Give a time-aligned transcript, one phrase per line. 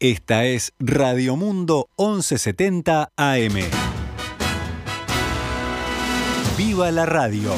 [0.00, 3.54] Esta es Radio Mundo 1170 AM.
[6.56, 7.52] ¡Viva la radio!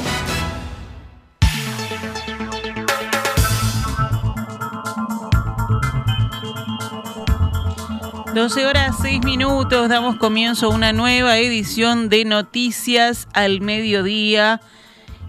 [8.33, 14.61] 12 horas 6 minutos, damos comienzo a una nueva edición de Noticias al Mediodía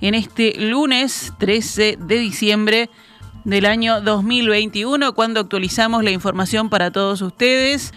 [0.01, 2.89] en este lunes 13 de diciembre
[3.45, 7.93] del año 2021, cuando actualizamos la información para todos ustedes.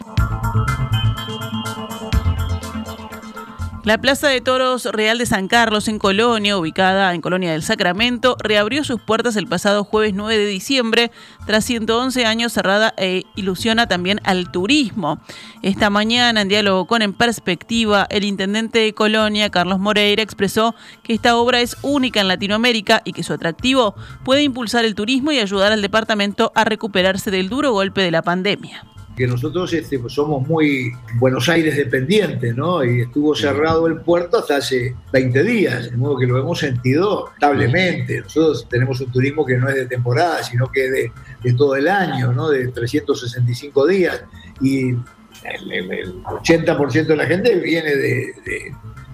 [3.85, 8.35] La Plaza de Toros Real de San Carlos en Colonia, ubicada en Colonia del Sacramento,
[8.43, 11.11] reabrió sus puertas el pasado jueves 9 de diciembre,
[11.45, 15.19] tras 111 años cerrada e ilusiona también al turismo.
[15.61, 21.13] Esta mañana, en diálogo con En Perspectiva, el intendente de Colonia, Carlos Moreira, expresó que
[21.13, 25.37] esta obra es única en Latinoamérica y que su atractivo puede impulsar el turismo y
[25.37, 28.83] ayudar al departamento a recuperarse del duro golpe de la pandemia
[29.15, 32.83] que nosotros este, pues, somos muy Buenos Aires dependientes, ¿no?
[32.83, 37.29] Y estuvo cerrado el puerto hasta hace 20 días, de modo que lo hemos sentido
[37.33, 38.21] establemente.
[38.21, 41.87] Nosotros tenemos un turismo que no es de temporada, sino que es de, todo el
[41.87, 42.49] año, ¿no?
[42.49, 44.23] De 365 días.
[44.61, 48.33] Y el, 80% de la gente viene de,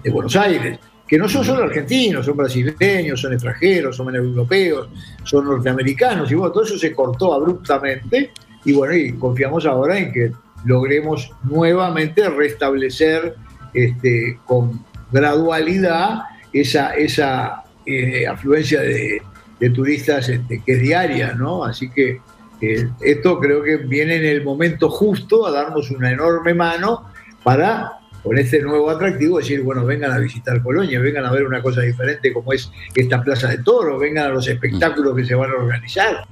[0.02, 0.78] de Buenos Aires
[1.12, 4.88] que no son solo argentinos, son brasileños, son extranjeros, son europeos,
[5.24, 8.32] son norteamericanos, y bueno, todo eso se cortó abruptamente
[8.64, 10.32] y bueno, y confiamos ahora en que
[10.64, 13.34] logremos nuevamente restablecer
[13.74, 16.20] este, con gradualidad
[16.52, 19.22] esa, esa eh, afluencia de,
[19.74, 21.64] turistas este, que es diaria, ¿no?
[21.64, 22.20] Así que
[22.60, 27.06] eh, esto creo que viene en el momento justo a darnos una enorme mano
[27.44, 27.92] para,
[28.24, 31.80] con este nuevo atractivo, decir, bueno, vengan a visitar Colonia, vengan a ver una cosa
[31.82, 35.54] diferente como es esta Plaza de Toro, vengan a los espectáculos que se van a
[35.54, 36.26] organizar.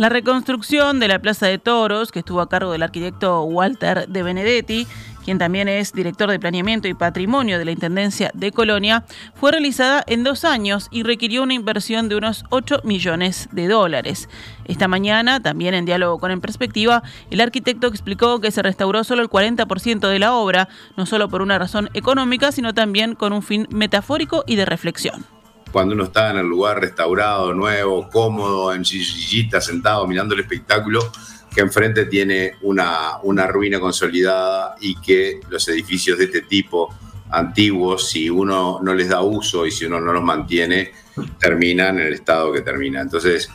[0.00, 4.22] La reconstrucción de la Plaza de Toros, que estuvo a cargo del arquitecto Walter de
[4.22, 4.86] Benedetti,
[5.26, 9.04] quien también es director de Planeamiento y Patrimonio de la Intendencia de Colonia,
[9.34, 14.30] fue realizada en dos años y requirió una inversión de unos 8 millones de dólares.
[14.64, 19.20] Esta mañana, también en diálogo con En Perspectiva, el arquitecto explicó que se restauró solo
[19.20, 23.42] el 40% de la obra, no solo por una razón económica, sino también con un
[23.42, 25.39] fin metafórico y de reflexión
[25.72, 31.12] cuando uno está en el lugar restaurado, nuevo, cómodo, en sillita, sentado, mirando el espectáculo,
[31.54, 36.94] que enfrente tiene una, una ruina consolidada y que los edificios de este tipo,
[37.30, 40.92] antiguos, si uno no les da uso y si uno no los mantiene,
[41.38, 43.00] terminan en el estado que termina.
[43.00, 43.48] Entonces,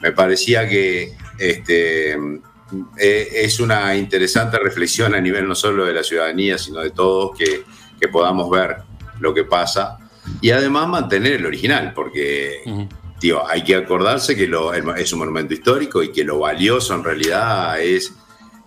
[0.00, 6.02] me parecía que este, eh, es una interesante reflexión a nivel no solo de la
[6.02, 7.64] ciudadanía, sino de todos, que,
[7.98, 8.78] que podamos ver
[9.20, 9.98] lo que pasa
[10.40, 12.62] y además mantener el original, porque
[13.48, 17.80] hay que acordarse que lo, es un monumento histórico y que lo valioso en realidad
[17.80, 18.14] es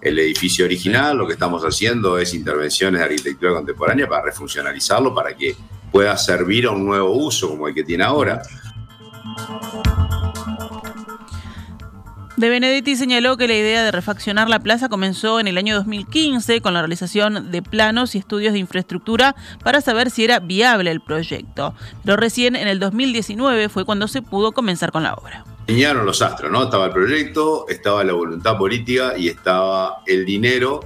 [0.01, 5.35] el edificio original, lo que estamos haciendo es intervenciones de arquitectura contemporánea para refuncionalizarlo, para
[5.35, 5.55] que
[5.91, 8.41] pueda servir a un nuevo uso como el que tiene ahora.
[12.37, 16.59] De Benedetti señaló que la idea de refaccionar la plaza comenzó en el año 2015
[16.59, 20.99] con la realización de planos y estudios de infraestructura para saber si era viable el
[20.99, 21.73] proyecto.
[22.03, 25.45] Pero recién en el 2019 fue cuando se pudo comenzar con la obra.
[25.69, 26.63] Alinearon los astros, ¿no?
[26.63, 30.81] Estaba el proyecto, estaba la voluntad política y estaba el dinero.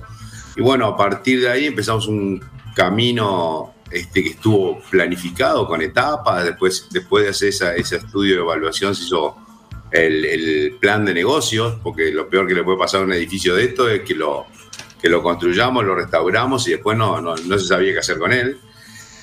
[0.55, 2.43] Y bueno, a partir de ahí empezamos un
[2.75, 6.43] camino este, que estuvo planificado con etapas.
[6.43, 9.48] Después, después de hacer ese estudio de evaluación se hizo
[9.91, 13.65] el, plan de negocios, porque lo peor que le puede pasar a un edificio de
[13.65, 14.45] esto es que lo,
[15.01, 18.57] que lo construyamos, lo restauramos y después no, no, se sabía qué hacer con él.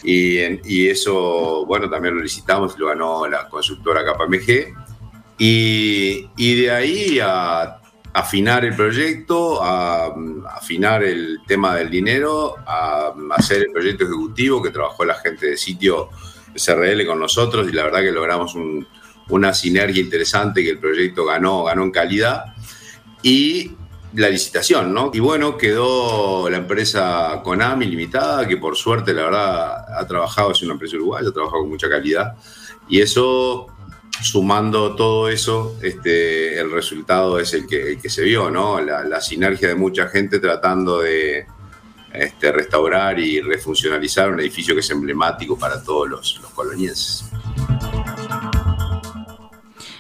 [0.03, 4.75] Y, y, eso, bueno, también lo licitamos, lo ganó la consultora KPMG.
[5.39, 7.81] Y, y de ahí a
[8.17, 10.15] afinar el proyecto, a,
[10.55, 15.57] afinar el tema del dinero, a hacer el proyecto ejecutivo que trabajó la gente de
[15.57, 16.09] sitio
[16.55, 18.87] SRL con nosotros y la verdad que logramos un,
[19.29, 22.45] una sinergia interesante que el proyecto ganó, ganó en calidad.
[23.23, 23.73] Y
[24.15, 25.11] la licitación, ¿no?
[25.13, 30.63] Y bueno, quedó la empresa Konami Limitada, que por suerte, la verdad, ha trabajado, es
[30.63, 32.35] una empresa uruguaya, ha trabajado con mucha calidad.
[32.89, 33.67] Y eso,
[34.23, 38.81] sumando todo eso, este, el resultado es el que, que se vio, ¿no?
[38.81, 41.47] La, sinergia de mucha gente tratando de
[42.15, 47.25] este, restaurar y refuncionalizar un edificio que es emblemático para todos los, los colonienses.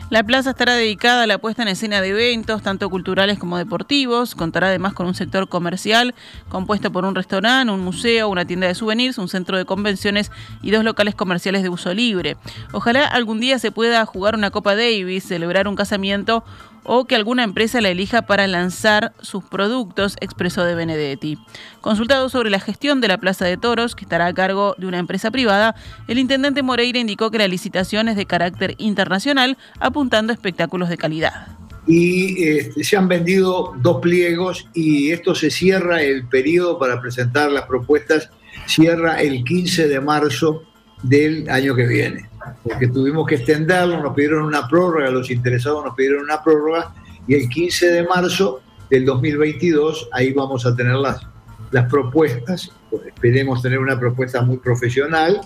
[0.09, 4.37] La plaza estará dedicada a la puesta en escena de eventos, tanto culturales como deportivos.
[4.37, 6.15] Contará además con un sector comercial
[6.49, 10.31] compuesto por un restaurante, un museo, una tienda de souvenirs, un centro de convenciones
[10.63, 12.37] y dos locales comerciales de uso libre.
[12.71, 16.45] Ojalá algún día se pueda jugar una Copa Davis, celebrar un casamiento
[16.87, 21.39] o que alguna empresa la elija para lanzar sus productos, expresó de Benedetti.
[21.81, 24.99] Consultado sobre la gestión de la Plaza de Toros, que estará a cargo de una
[24.99, 25.75] empresa privada,
[26.09, 30.97] el intendente Moreira indicó que la licitación es de carácter internacional, apuntando a espectáculos de
[30.97, 31.49] calidad.
[31.87, 37.51] Y este, se han vendido dos pliegos y esto se cierra el periodo para presentar
[37.53, 38.31] las propuestas,
[38.67, 40.63] cierra el 15 de marzo
[41.03, 42.29] del año que viene,
[42.63, 46.95] porque tuvimos que extenderlo, nos pidieron una prórroga, los interesados nos pidieron una prórroga
[47.27, 48.61] y el 15 de marzo
[48.91, 51.21] del 2022 ahí vamos a tener las,
[51.71, 52.71] las propuestas,
[53.07, 55.41] esperemos tener una propuesta muy profesional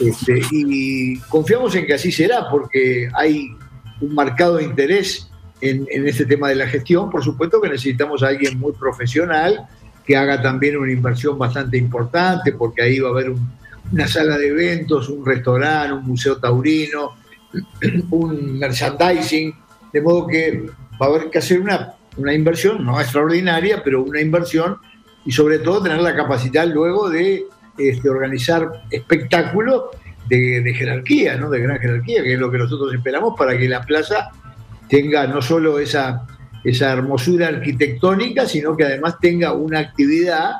[0.00, 3.48] este, y confiamos en que así será porque hay
[4.00, 5.30] un marcado interés
[5.60, 7.10] en, este tema de la gestión.
[7.10, 9.66] Por supuesto que necesitamos a alguien muy profesional
[10.04, 13.32] que haga también una inversión bastante importante, porque ahí va a haber
[13.94, 17.12] una sala de eventos, un restaurante, un museo taurino,
[18.10, 19.54] un merchandising,
[19.92, 20.64] de modo que
[21.00, 24.78] va a haber que hacer una, una inversión, no extraordinaria, pero una inversión
[25.24, 27.44] y sobre todo tener la capacidad luego de
[27.78, 29.84] este, organizar espectáculos
[30.28, 31.48] de, de, jerarquía, ¿no?
[31.48, 34.32] de gran jerarquía, que es lo que nosotros esperamos para que la plaza
[34.88, 36.26] tenga no solo esa,
[36.64, 40.50] esa hermosura arquitectónica, sino que además tenga una actividad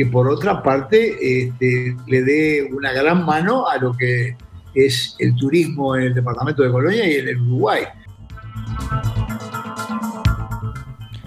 [0.00, 4.34] que por otra parte este, le dé una gran mano a lo que
[4.74, 7.82] es el turismo en el departamento de Colonia y en el Uruguay.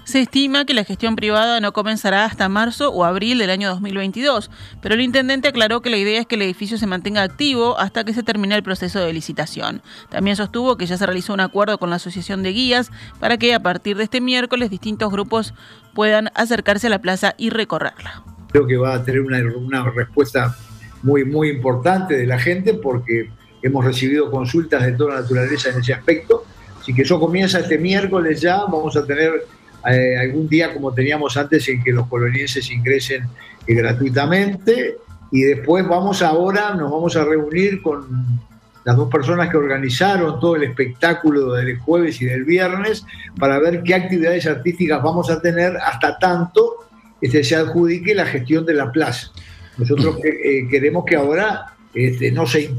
[0.05, 4.49] Se estima que la gestión privada no comenzará hasta marzo o abril del año 2022,
[4.81, 8.03] pero el intendente aclaró que la idea es que el edificio se mantenga activo hasta
[8.03, 9.83] que se termine el proceso de licitación.
[10.09, 12.89] También sostuvo que ya se realizó un acuerdo con la Asociación de Guías
[13.19, 15.53] para que a partir de este miércoles distintos grupos
[15.93, 18.32] puedan acercarse a la plaza y recorrerla.
[18.53, 20.55] Creo que va a tener una, una respuesta
[21.01, 23.29] muy, muy importante de la gente porque
[23.61, 26.45] hemos recibido consultas de toda naturaleza en ese aspecto.
[26.79, 29.45] Así que eso comienza este miércoles ya, vamos a tener
[29.89, 33.25] eh, algún día como teníamos antes en que los colonienses ingresen
[33.67, 34.97] eh, gratuitamente
[35.31, 38.39] y después vamos ahora, nos vamos a reunir con
[38.85, 43.05] las dos personas que organizaron todo el espectáculo del jueves y del viernes
[43.39, 46.85] para ver qué actividades artísticas vamos a tener hasta tanto
[47.23, 49.31] este, se adjudique la gestión de la plaza.
[49.77, 52.69] Nosotros eh, queremos que ahora este, no, se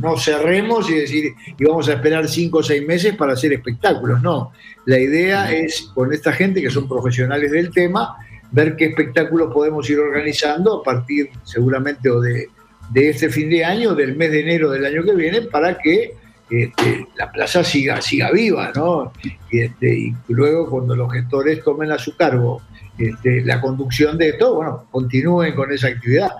[0.00, 4.22] no cerremos y decir, y vamos a esperar cinco o seis meses para hacer espectáculos.
[4.22, 4.52] No,
[4.86, 8.16] la idea es con esta gente que son profesionales del tema,
[8.52, 12.48] ver qué espectáculos podemos ir organizando a partir seguramente o de,
[12.94, 16.14] este fin de año, del mes de enero del año que viene, para que
[16.48, 19.12] este, la plaza siga, siga viva, ¿no?
[19.50, 22.62] Y, este, y luego cuando los gestores tomen a su cargo
[22.98, 26.30] este, la conducción de esto, bueno, continúen con esa actividad.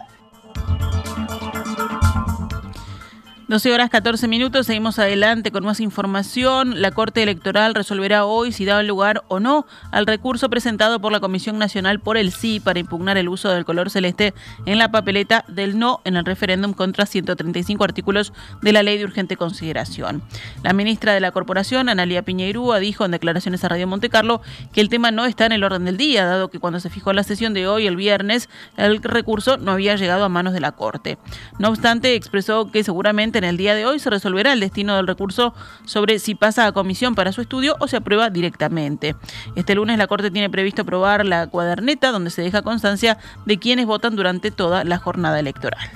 [3.46, 6.81] 12 horas 14 minutos, seguimos adelante con más información.
[6.81, 11.20] La Corte Electoral resolverá hoy si da lugar o no al recurso presentado por la
[11.20, 14.32] Comisión Nacional por el sí para impugnar el uso del color celeste
[14.64, 18.32] en la papeleta del no en el referéndum contra 135 artículos
[18.62, 20.23] de la Ley de Urgente Consideración.
[20.62, 24.40] La ministra de la Corporación, Analia Piñeirúa, dijo en declaraciones a Radio Montecarlo
[24.73, 27.12] que el tema no está en el orden del día, dado que cuando se fijó
[27.12, 28.49] la sesión de hoy, el viernes,
[28.79, 31.19] el recurso no había llegado a manos de la Corte.
[31.58, 35.07] No obstante, expresó que seguramente en el día de hoy se resolverá el destino del
[35.07, 35.55] recurso
[35.85, 39.15] sobre si pasa a comisión para su estudio o se aprueba directamente.
[39.57, 43.87] Este lunes la Corte tiene previsto aprobar la cuaderneta donde se deja constancia de quienes
[43.87, 45.91] votan durante toda la jornada electoral.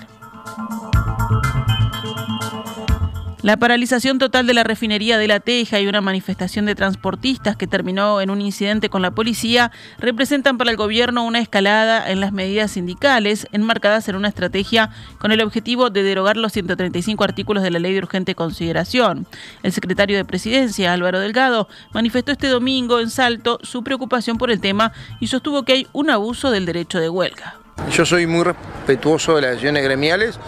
[3.49, 7.67] La paralización total de la refinería de La Teja y una manifestación de transportistas que
[7.67, 12.31] terminó en un incidente con la policía representan para el gobierno una escalada en las
[12.31, 17.71] medidas sindicales enmarcadas en una estrategia con el objetivo de derogar los 135 artículos de
[17.71, 19.27] la ley de urgente consideración.
[19.63, 24.61] El secretario de Presidencia, Álvaro Delgado, manifestó este domingo en Salto su preocupación por el
[24.61, 27.55] tema y sostuvo que hay un abuso del derecho de huelga.
[27.91, 30.39] Yo soy muy respetuoso de las decisiones gremiales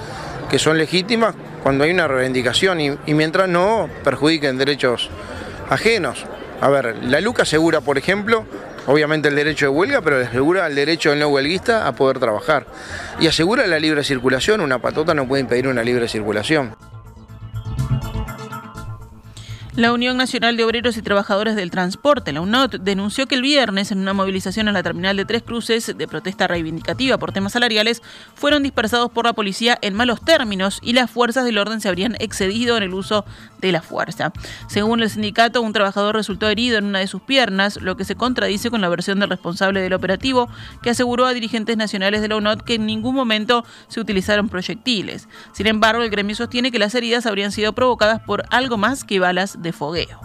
[0.51, 5.11] que son legítimas cuando hay una reivindicación y, mientras no perjudiquen derechos
[5.69, 6.25] ajenos.
[6.61, 8.45] A ver, la LUCA asegura, por ejemplo,
[8.87, 12.67] obviamente el derecho de huelga, pero asegura el derecho del no huelguista a poder trabajar.
[13.19, 16.77] Y asegura la libre circulación, una patota no puede impedir una libre circulación.
[19.77, 23.93] La Unión Nacional de Obreros y Trabajadores del Transporte, la UNOT, denunció que el viernes,
[23.93, 28.03] en una movilización en la terminal de Tres Cruces de protesta reivindicativa por temas salariales,
[28.35, 32.17] fueron dispersados por la policía en malos términos y las fuerzas del orden se habrían
[32.19, 33.25] excedido en el uso
[33.61, 34.33] de la fuerza.
[34.67, 38.17] Según el sindicato, un trabajador resultó herido en una de sus piernas, lo que se
[38.17, 40.49] contradice con la versión del responsable del operativo,
[40.83, 45.29] que aseguró a dirigentes nacionales de la UNOT que en ningún momento se utilizaron proyectiles.
[45.53, 49.21] Sin embargo, el gremio sostiene que las heridas habrían sido provocadas por algo más que
[49.21, 50.21] balas de fogueo.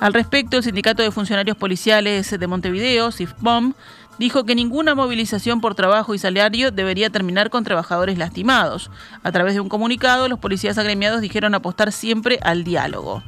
[0.00, 3.74] Al respecto, el Sindicato de Funcionarios Policiales de Montevideo, SIFPOM,
[4.18, 8.90] dijo que ninguna movilización por trabajo y salario debería terminar con trabajadores lastimados.
[9.22, 13.22] A través de un comunicado, los policías agremiados dijeron apostar siempre al diálogo.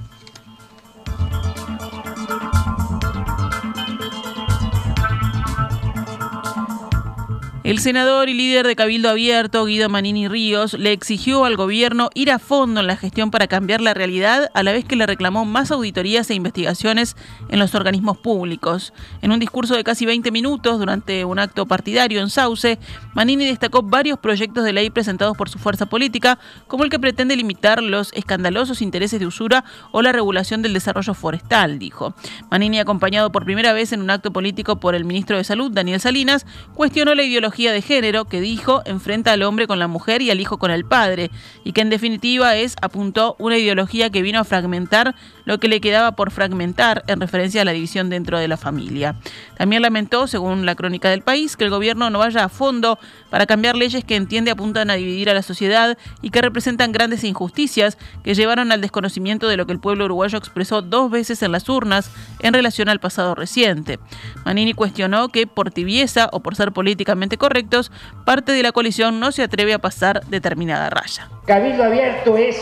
[7.64, 12.30] El senador y líder de Cabildo Abierto, Guido Manini Ríos, le exigió al gobierno ir
[12.30, 15.46] a fondo en la gestión para cambiar la realidad, a la vez que le reclamó
[15.46, 17.16] más auditorías e investigaciones
[17.48, 18.92] en los organismos públicos.
[19.22, 22.78] En un discurso de casi 20 minutos durante un acto partidario en Sauce,
[23.14, 27.34] Manini destacó varios proyectos de ley presentados por su fuerza política, como el que pretende
[27.34, 32.14] limitar los escandalosos intereses de usura o la regulación del desarrollo forestal, dijo.
[32.50, 35.98] Manini, acompañado por primera vez en un acto político por el ministro de Salud, Daniel
[35.98, 36.44] Salinas,
[36.74, 37.22] cuestionó la
[37.54, 40.84] de género que dijo enfrenta al hombre con la mujer y al hijo con el
[40.84, 41.30] padre,
[41.62, 45.80] y que en definitiva es, apuntó, una ideología que vino a fragmentar lo que le
[45.80, 49.14] quedaba por fragmentar en referencia a la división dentro de la familia.
[49.56, 52.98] También lamentó, según la crónica del país, que el gobierno no vaya a fondo
[53.30, 57.24] para cambiar leyes que entiende apuntan a dividir a la sociedad y que representan grandes
[57.24, 61.52] injusticias que llevaron al desconocimiento de lo que el pueblo uruguayo expresó dos veces en
[61.52, 62.10] las urnas
[62.40, 63.98] en relación al pasado reciente.
[64.44, 67.90] Manini cuestionó que por tibieza o por ser políticamente correctos,
[68.24, 71.28] parte de la coalición no se atreve a pasar determinada raya.
[71.46, 72.56] Cabildo Abierto es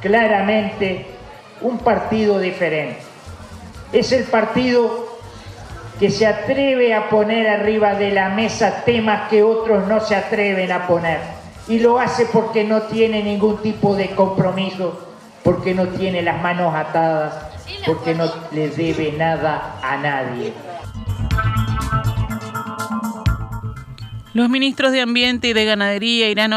[0.00, 1.15] claramente
[1.60, 2.98] un partido diferente.
[3.92, 5.16] Es el partido
[5.98, 10.70] que se atreve a poner arriba de la mesa temas que otros no se atreven
[10.72, 11.20] a poner.
[11.68, 15.00] Y lo hace porque no tiene ningún tipo de compromiso,
[15.42, 17.34] porque no tiene las manos atadas,
[17.86, 20.52] porque no le debe nada a nadie.
[24.34, 26.52] Los ministros de Ambiente y de Ganadería irán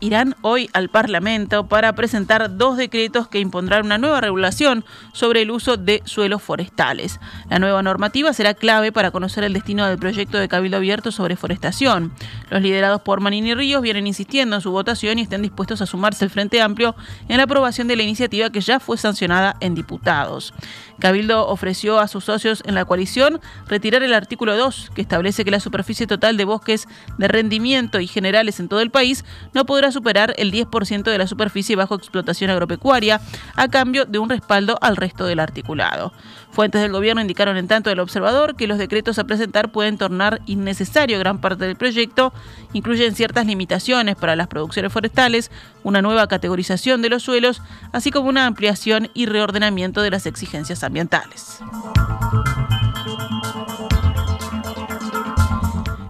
[0.00, 5.50] irán hoy al Parlamento para presentar dos decretos que impondrán una nueva regulación sobre el
[5.50, 7.20] uso de suelos forestales.
[7.50, 11.36] La nueva normativa será clave para conocer el destino del proyecto de Cabildo Abierto sobre
[11.36, 12.12] forestación.
[12.50, 16.24] Los liderados por Manini Ríos vienen insistiendo en su votación y están dispuestos a sumarse
[16.24, 16.94] al Frente Amplio
[17.28, 20.54] en la aprobación de la iniciativa que ya fue sancionada en diputados.
[20.98, 25.50] Cabildo ofreció a sus socios en la coalición retirar el artículo 2, que establece que
[25.50, 26.88] la superficie total de bosques
[27.18, 31.26] de rendimiento y generales en todo el país no podrá superar el 10% de la
[31.26, 33.20] superficie bajo explotación agropecuaria
[33.54, 36.12] a cambio de un respaldo al resto del articulado.
[36.50, 40.40] Fuentes del gobierno indicaron en tanto el observador que los decretos a presentar pueden tornar
[40.46, 42.32] innecesario gran parte del proyecto,
[42.72, 45.50] incluyen ciertas limitaciones para las producciones forestales,
[45.84, 47.60] una nueva categorización de los suelos,
[47.92, 51.60] así como una ampliación y reordenamiento de las exigencias ambientales.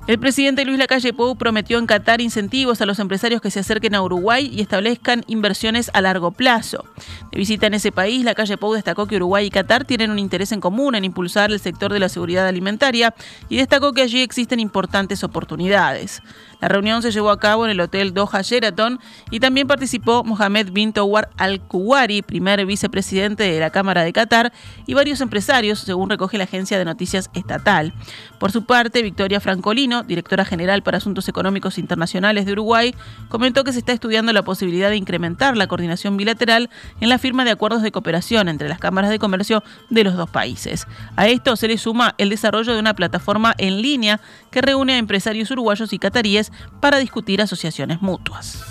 [0.06, 3.96] El presidente Luis Lacalle Pou prometió en Qatar incentivos a los empresarios que se acerquen
[3.96, 6.84] a Uruguay y establezcan inversiones a largo plazo.
[7.32, 10.52] De visita en ese país, Lacalle Pou destacó que Uruguay y Qatar tienen un interés
[10.52, 13.16] en común en impulsar el sector de la seguridad alimentaria
[13.48, 16.22] y destacó que allí existen importantes oportunidades.
[16.60, 18.98] La reunión se llevó a cabo en el Hotel Doha Sheraton
[19.30, 24.52] y también participó Mohamed bin Towar Al-Kuwari, primer vicepresidente de la Cámara de Qatar,
[24.86, 27.92] y varios empresarios, según recoge la agencia de noticias estatal.
[28.38, 32.94] Por su parte, Victoria Francolino, directora general para Asuntos Económicos Internacionales de Uruguay,
[33.28, 36.70] comentó que se está estudiando la posibilidad de incrementar la coordinación bilateral
[37.00, 40.30] en la firma de acuerdos de cooperación entre las cámaras de comercio de los dos
[40.30, 40.86] países.
[41.16, 44.20] A esto se le suma el desarrollo de una plataforma en línea
[44.50, 46.45] que reúne a empresarios uruguayos y cataríes
[46.80, 48.64] para discutir asociaciones mutuas.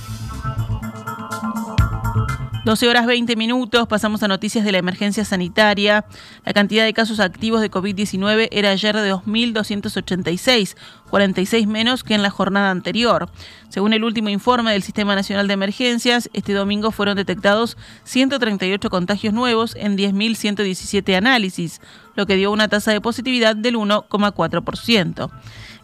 [2.66, 6.04] 12 horas 20 minutos, pasamos a noticias de la emergencia sanitaria.
[6.46, 10.76] La cantidad de casos activos de COVID-19 era ayer de 2.286,
[11.12, 13.30] 46 menos que en la jornada anterior.
[13.70, 19.32] Según el último informe del Sistema Nacional de Emergencias, este domingo fueron detectados 138 contagios
[19.32, 21.82] nuevos en 10.117 análisis,
[22.16, 25.30] lo que dio una tasa de positividad del 1,4%.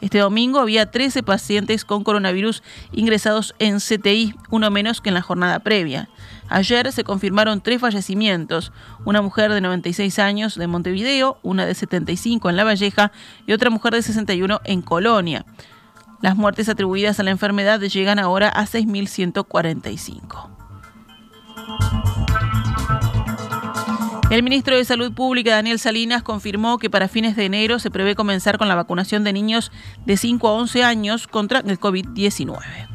[0.02, 5.22] Este domingo había 13 pacientes con coronavirus ingresados en CTI, uno menos que en la
[5.22, 6.10] jornada previa.
[6.50, 8.74] Ayer se confirmaron tres fallecimientos,
[9.06, 13.12] una mujer de 96 años de Montevideo, una de 75 en La Valleja
[13.46, 15.46] y otra mujer de 61 en Colonia.
[16.22, 20.50] Las muertes atribuidas a la enfermedad llegan ahora a 6.145.
[24.32, 28.16] El ministro de Salud Pública, Daniel Salinas, confirmó que para fines de enero se prevé
[28.16, 29.74] comenzar con la vacunación de niños
[30.06, 32.91] de 5 a 11 años contra el COVID-19.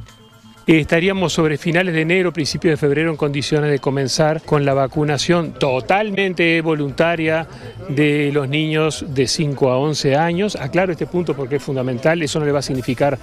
[0.66, 5.52] Estaríamos sobre finales de enero, principios de febrero en condiciones de comenzar con la vacunación
[5.52, 7.46] totalmente voluntaria
[7.88, 10.56] de los niños de 5 a 11 años.
[10.56, 13.16] Aclaro este punto porque es fundamental, eso no le va a significar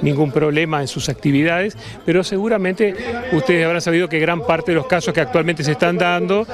[0.00, 1.76] ningún problema en sus actividades,
[2.06, 2.94] pero seguramente
[3.32, 6.46] ustedes habrán sabido que gran parte de los casos que actualmente se están dando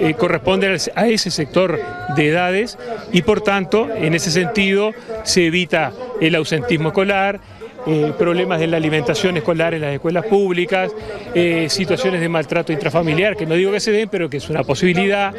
[0.00, 1.80] eh, corresponden a ese sector
[2.14, 2.78] de edades
[3.12, 4.92] y por tanto, en ese sentido,
[5.24, 7.40] se evita el ausentismo escolar,
[7.86, 10.92] eh, problemas de la alimentación escolar en las escuelas públicas,
[11.34, 14.62] eh, situaciones de maltrato intrafamiliar, que no digo que se den, pero que es una
[14.64, 15.34] posibilidad,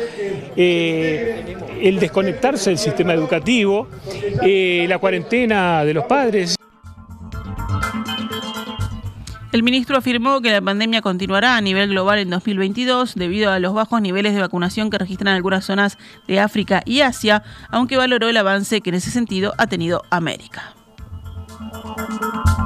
[0.55, 3.87] eh, el desconectarse del sistema educativo,
[4.41, 6.55] la cuarentena de los padres.
[9.51, 13.73] El ministro afirmó que la pandemia continuará a nivel global en 2022 debido a los
[13.73, 18.37] bajos niveles de vacunación que registran algunas zonas de África y Asia, aunque valoró el
[18.37, 20.73] avance que en ese sentido ha tenido América.
[21.69, 22.60] Thank you.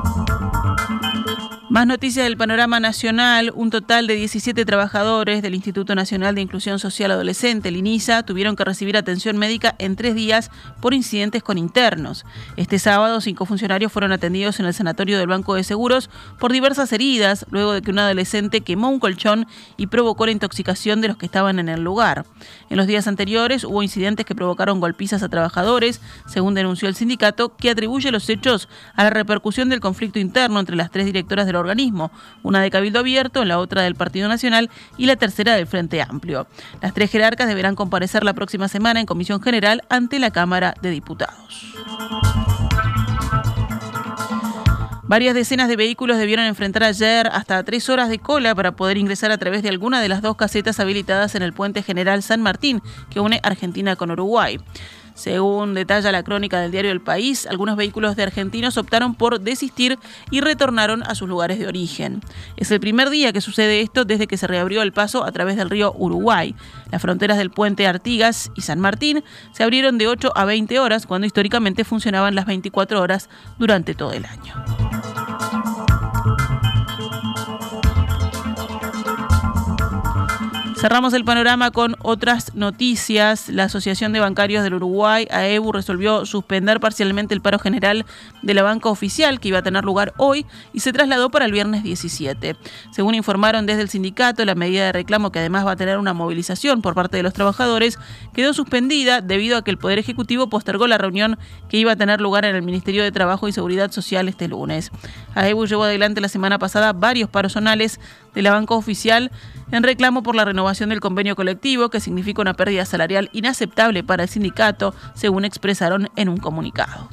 [1.67, 3.51] Más noticias del panorama nacional.
[3.55, 8.55] Un total de 17 trabajadores del Instituto Nacional de Inclusión Social Adolescente, el INISA, tuvieron
[8.55, 12.23] que recibir atención médica en tres días por incidentes con internos.
[12.55, 16.93] Este sábado, cinco funcionarios fueron atendidos en el sanatorio del Banco de Seguros por diversas
[16.93, 21.17] heridas, luego de que un adolescente quemó un colchón y provocó la intoxicación de los
[21.17, 22.25] que estaban en el lugar.
[22.69, 27.55] En los días anteriores hubo incidentes que provocaron golpizas a trabajadores, según denunció el sindicato,
[27.57, 32.11] que atribuye los hechos a la repercusión del conflicto interno entre las tres directoras organismo,
[32.43, 36.47] una de Cabildo Abierto, la otra del Partido Nacional y la tercera del Frente Amplio.
[36.81, 40.89] Las tres jerarcas deberán comparecer la próxima semana en Comisión General ante la Cámara de
[40.91, 41.75] Diputados.
[45.07, 49.31] Varias decenas de vehículos debieron enfrentar ayer hasta tres horas de cola para poder ingresar
[49.31, 52.81] a través de alguna de las dos casetas habilitadas en el puente general San Martín,
[53.11, 54.59] que une Argentina con Uruguay.
[55.15, 59.97] Según detalla la crónica del diario El País, algunos vehículos de argentinos optaron por desistir
[60.29, 62.21] y retornaron a sus lugares de origen.
[62.57, 65.55] Es el primer día que sucede esto desde que se reabrió el paso a través
[65.55, 66.53] del río Uruguay.
[66.91, 71.07] Las fronteras del puente Artigas y San Martín se abrieron de 8 a 20 horas
[71.07, 75.24] cuando históricamente funcionaban las 24 horas durante todo el año.
[80.85, 83.49] Cerramos el panorama con otras noticias.
[83.49, 88.05] La Asociación de Bancarios del Uruguay, AEBU, resolvió suspender parcialmente el paro general
[88.43, 91.51] de la banca oficial que iba a tener lugar hoy y se trasladó para el
[91.51, 92.55] viernes 17.
[92.91, 96.13] Según informaron desde el sindicato, la medida de reclamo, que además va a tener una
[96.13, 97.97] movilización por parte de los trabajadores,
[98.35, 102.21] quedó suspendida debido a que el Poder Ejecutivo postergó la reunión que iba a tener
[102.21, 104.91] lugar en el Ministerio de Trabajo y Seguridad Social este lunes.
[105.33, 107.99] AEBU llevó adelante la semana pasada varios paros zonales
[108.35, 109.31] de la banca oficial
[109.71, 114.23] en reclamo por la renovación del convenio colectivo, que significa una pérdida salarial inaceptable para
[114.23, 117.09] el sindicato, según expresaron en un comunicado.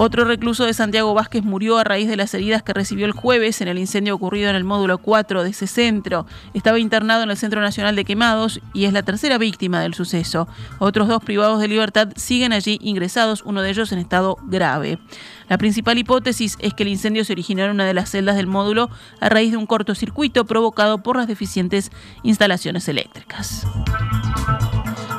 [0.00, 3.60] Otro recluso de Santiago Vázquez murió a raíz de las heridas que recibió el jueves
[3.60, 6.24] en el incendio ocurrido en el módulo 4 de ese centro.
[6.54, 10.46] Estaba internado en el Centro Nacional de Quemados y es la tercera víctima del suceso.
[10.78, 15.00] Otros dos privados de libertad siguen allí ingresados, uno de ellos en estado grave.
[15.48, 18.46] La principal hipótesis es que el incendio se originó en una de las celdas del
[18.46, 21.90] módulo a raíz de un cortocircuito provocado por las deficientes
[22.22, 23.66] instalaciones eléctricas.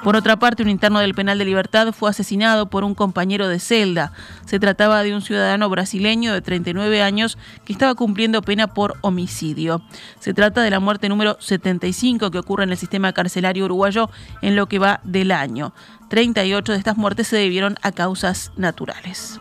[0.03, 3.59] Por otra parte, un interno del penal de libertad fue asesinado por un compañero de
[3.59, 4.13] celda.
[4.45, 9.81] Se trataba de un ciudadano brasileño de 39 años que estaba cumpliendo pena por homicidio.
[10.19, 14.09] Se trata de la muerte número 75 que ocurre en el sistema carcelario uruguayo
[14.41, 15.73] en lo que va del año.
[16.09, 19.39] 38 de estas muertes se debieron a causas naturales.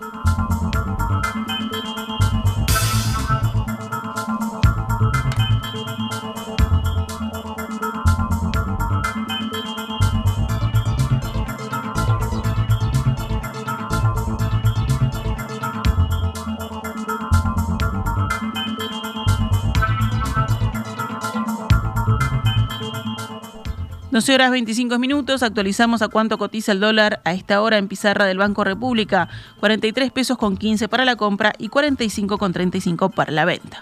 [24.18, 28.24] 12 horas 25 minutos, actualizamos a cuánto cotiza el dólar a esta hora en pizarra
[28.24, 29.28] del Banco República,
[29.60, 33.80] 43 pesos con 15 para la compra y 45 con 35 para la venta.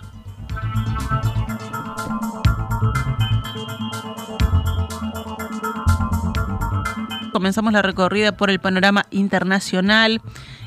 [7.32, 10.20] Comenzamos la recorrida por el panorama internacional.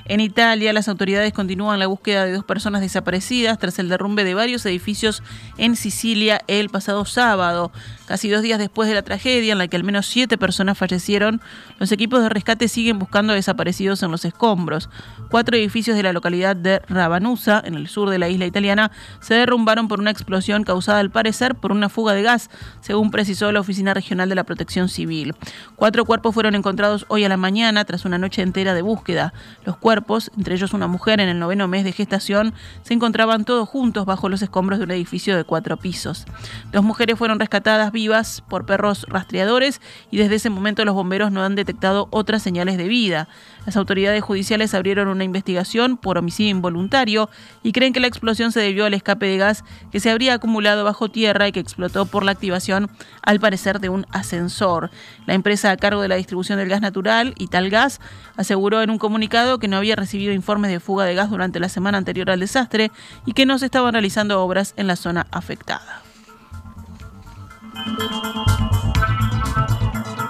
[0.09, 4.33] En Italia, las autoridades continúan la búsqueda de dos personas desaparecidas tras el derrumbe de
[4.33, 5.21] varios edificios
[5.59, 7.71] en Sicilia el pasado sábado.
[8.07, 11.41] Casi dos días después de la tragedia, en la que al menos siete personas fallecieron,
[11.77, 14.89] los equipos de rescate siguen buscando desaparecidos en los escombros.
[15.29, 19.35] Cuatro edificios de la localidad de Rabanusa, en el sur de la isla italiana, se
[19.35, 22.49] derrumbaron por una explosión causada al parecer por una fuga de gas,
[22.81, 25.35] según precisó la Oficina Regional de la Protección Civil.
[25.75, 29.33] Cuatro cuerpos fueron encontrados hoy a la mañana tras una noche entera de búsqueda.
[29.65, 29.98] Los cuerpos
[30.37, 34.29] entre ellos una mujer en el noveno mes de gestación, se encontraban todos juntos bajo
[34.29, 36.25] los escombros de un edificio de cuatro pisos.
[36.71, 39.81] Dos mujeres fueron rescatadas vivas por perros rastreadores
[40.11, 43.27] y desde ese momento los bomberos no han detectado otras señales de vida.
[43.65, 47.29] Las autoridades judiciales abrieron una investigación por homicidio involuntario
[47.61, 50.83] y creen que la explosión se debió al escape de gas que se habría acumulado
[50.83, 52.89] bajo tierra y que explotó por la activación,
[53.21, 54.89] al parecer, de un ascensor.
[55.25, 57.99] La empresa a cargo de la distribución del gas natural, Italgas,
[58.37, 61.69] aseguró en un comunicado que no había recibido informes de fuga de gas durante la
[61.69, 62.91] semana anterior al desastre
[63.25, 66.01] y que no se estaban realizando obras en la zona afectada.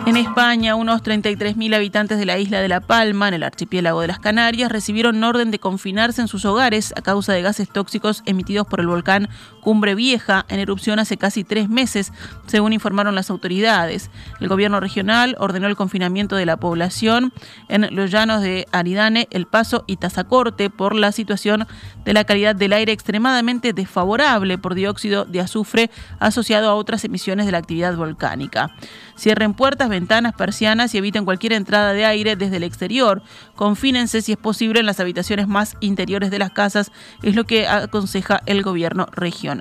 [0.09, 4.07] En España, unos 33.000 habitantes de la isla de La Palma, en el archipiélago de
[4.07, 8.65] las Canarias, recibieron orden de confinarse en sus hogares a causa de gases tóxicos emitidos
[8.65, 9.29] por el volcán
[9.69, 12.11] Cumbre Vieja, en erupción hace casi tres meses,
[12.47, 14.09] según informaron las autoridades.
[14.39, 17.31] El gobierno regional ordenó el confinamiento de la población
[17.67, 21.67] en los llanos de Aridane, El Paso y Tazacorte por la situación
[22.03, 27.45] de la calidad del aire extremadamente desfavorable por dióxido de azufre asociado a otras emisiones
[27.45, 28.71] de la actividad volcánica.
[29.19, 33.21] Cierren puertas, ventanas, persianas y eviten cualquier entrada de aire desde el exterior.
[33.55, 37.67] Confínense si es posible en las habitaciones más interiores de las casas, es lo que
[37.67, 39.58] aconseja el gobierno regional.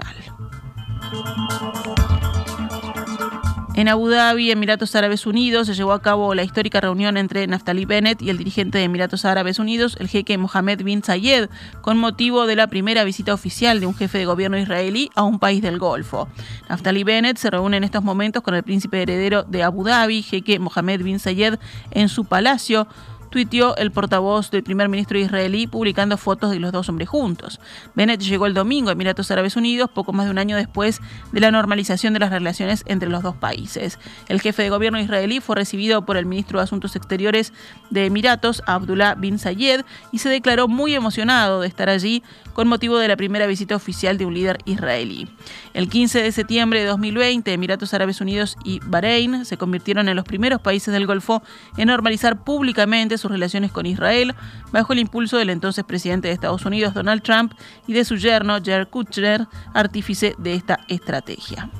[3.78, 7.84] En Abu Dhabi, Emiratos Árabes Unidos, se llevó a cabo la histórica reunión entre Naftali
[7.84, 11.48] Bennett y el dirigente de Emiratos Árabes Unidos, el jeque Mohammed bin Zayed,
[11.80, 15.38] con motivo de la primera visita oficial de un jefe de gobierno israelí a un
[15.38, 16.26] país del Golfo.
[16.68, 20.58] Naftali Bennett se reúne en estos momentos con el príncipe heredero de Abu Dhabi, jeque
[20.58, 21.61] Mohammed bin Zayed,
[21.92, 22.88] en su palacio
[23.30, 27.60] tuiteó el portavoz del primer ministro israelí publicando fotos de los dos hombres juntos.
[27.94, 31.00] Bennett llegó el domingo a Emiratos Árabes Unidos, poco más de un año después
[31.32, 33.98] de la normalización de las relaciones entre los dos países.
[34.28, 37.52] El jefe de gobierno israelí fue recibido por el ministro de Asuntos Exteriores
[37.90, 42.22] de Emiratos, Abdullah bin Zayed, y se declaró muy emocionado de estar allí
[42.54, 45.28] con motivo de la primera visita oficial de un líder israelí.
[45.74, 50.24] El 15 de septiembre de 2020, Emiratos Árabes Unidos y Bahrein se convirtieron en los
[50.24, 51.42] primeros países del Golfo
[51.76, 54.35] en normalizar públicamente sus relaciones con Israel,
[54.72, 57.52] bajo el impulso del entonces presidente de Estados Unidos, Donald Trump,
[57.87, 61.70] y de su yerno, Jared Kushner, artífice de esta estrategia.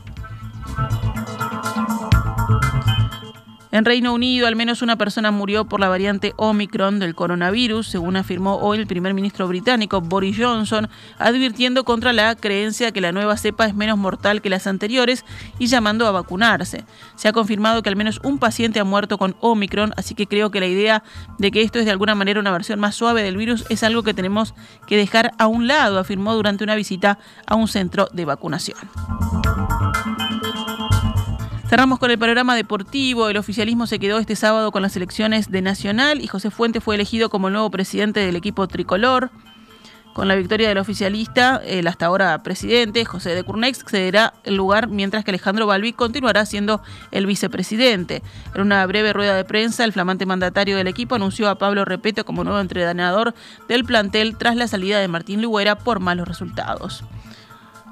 [3.71, 8.17] En Reino Unido, al menos una persona murió por la variante Omicron del coronavirus, según
[8.17, 13.37] afirmó hoy el primer ministro británico Boris Johnson, advirtiendo contra la creencia que la nueva
[13.37, 15.27] cepa es menos mortal que las anteriores
[15.59, 16.87] y llamando a vacunarse.
[17.15, 20.51] Se ha confirmado que al menos un paciente ha muerto con Omicron, así que creo
[20.51, 21.03] que la idea
[21.37, 24.03] de que esto es de alguna manera una versión más suave del virus es algo
[24.03, 24.55] que tenemos
[24.87, 28.79] que dejar a un lado, afirmó durante una visita a un centro de vacunación.
[31.69, 33.29] Cerramos con el panorama deportivo.
[33.29, 36.95] El oficialismo se quedó este sábado con las elecciones de Nacional y José Fuentes fue
[36.95, 39.31] elegido como el nuevo presidente del equipo tricolor.
[40.15, 44.89] Con la victoria del oficialista, el hasta ahora presidente, José de Curnex, cederá el lugar
[44.89, 48.23] mientras que Alejandro Balbi continuará siendo el vicepresidente.
[48.55, 52.25] En una breve rueda de prensa, el flamante mandatario del equipo anunció a Pablo Repeto
[52.25, 53.35] como nuevo entrenador
[53.69, 57.05] del plantel tras la salida de Martín Luguera por malos resultados.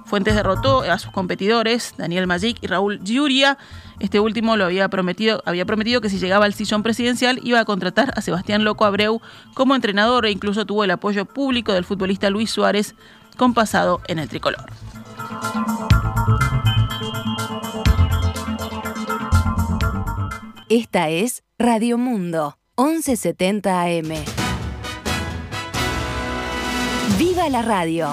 [0.06, 3.58] Fuentes derrotó a sus competidores, Daniel Magic y Raúl Giuria.
[3.98, 7.64] Este último lo había prometido, había prometido que si llegaba al sillón presidencial iba a
[7.64, 9.20] contratar a Sebastián Loco Abreu
[9.54, 12.94] como entrenador e incluso tuvo el apoyo público del futbolista Luis Suárez,
[13.36, 14.66] con pasado en el tricolor.
[20.68, 24.24] Esta es Radio Mundo, 1170 AM.
[27.18, 28.10] ¡Viva la radio!